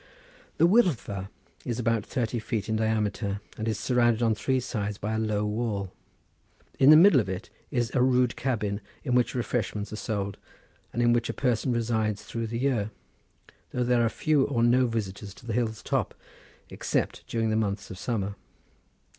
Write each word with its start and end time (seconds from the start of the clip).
The 0.57 0.65
Wyddfa 0.65 1.29
is 1.63 1.77
about 1.77 2.03
thirty 2.07 2.39
feet 2.39 2.67
in 2.67 2.75
diameter 2.75 3.39
and 3.55 3.67
is 3.67 3.77
surrounded 3.79 4.23
on 4.23 4.33
three 4.33 4.59
sides 4.59 4.97
by 4.97 5.13
a 5.13 5.19
low 5.19 5.45
wall. 5.45 5.91
In 6.79 6.89
the 6.89 6.97
middle 6.97 7.19
of 7.19 7.29
it 7.29 7.51
is 7.69 7.91
a 7.93 8.01
rude 8.01 8.35
cabin, 8.35 8.81
in 9.03 9.13
which 9.13 9.35
refreshments 9.35 9.93
are 9.93 9.97
sold, 9.97 10.39
and 10.91 11.03
in 11.03 11.13
which 11.13 11.29
a 11.29 11.33
person 11.33 11.71
resides 11.71 12.23
throughout 12.23 12.49
the 12.49 12.57
year, 12.57 12.89
though 13.69 13.83
there 13.83 14.03
are 14.03 14.09
few 14.09 14.43
or 14.45 14.63
no 14.63 14.87
visitors 14.87 15.35
to 15.35 15.45
the 15.45 15.53
hill's 15.53 15.83
top, 15.83 16.15
except 16.71 17.23
during 17.27 17.51
the 17.51 17.55
months 17.55 17.91
of 17.91 17.99
summer. 17.99 18.33